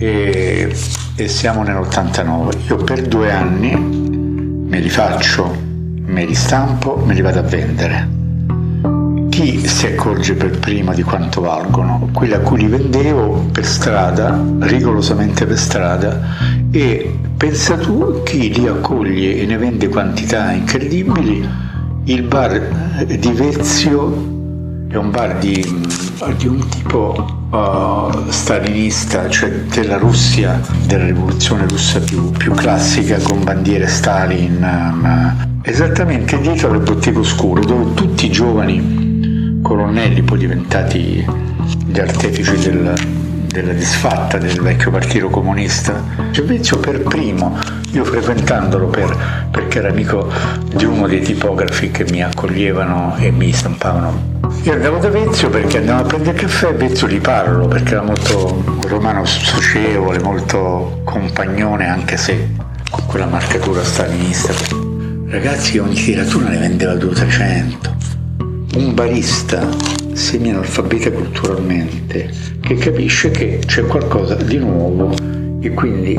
[0.00, 0.74] e,
[1.14, 2.68] e siamo nell'89.
[2.68, 5.54] Io per due anni me li faccio,
[6.06, 8.18] me li stampo, me li vado a vendere
[9.40, 12.10] chi si accorge per prima di quanto valgono?
[12.12, 16.20] Quelli a cui li vendevo per strada, rigorosamente per strada,
[16.70, 21.48] e pensa tu chi li accoglie e ne vende quantità incredibili.
[22.04, 22.58] Il bar
[23.06, 24.39] di Vezio
[24.90, 25.62] è un bar di,
[26.36, 33.44] di un tipo uh, stalinista, cioè della Russia, della rivoluzione russa più, più classica con
[33.44, 41.24] bandiere Stalin, um, esattamente dietro alle botteghe oscure dove tutti i giovani colonnelli poi diventati
[41.86, 42.92] gli artefici del,
[43.50, 46.02] della disfatta del vecchio partito comunista.
[46.30, 47.58] Cervezio per primo,
[47.92, 50.30] io frequentandolo per, perché era amico
[50.74, 54.38] di uno dei tipografi che mi accoglievano e mi stampavano.
[54.62, 58.02] Io andavo da Vezio perché andavo a prendere caffè e Vezio gli parlo perché era
[58.02, 62.48] molto romano socievole, molto compagnone anche se
[62.90, 64.52] con quella marcatura stalinista.
[65.26, 67.90] Ragazzi ogni tiratura ne vendeva 200-300
[68.76, 69.66] un barista
[70.20, 75.14] semi-analfabeta culturalmente che capisce che c'è qualcosa di nuovo
[75.60, 76.14] e quindi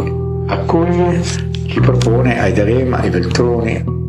[0.47, 1.21] accoglie,
[1.63, 4.00] gli propone ai D'Alema, ai Veltroni,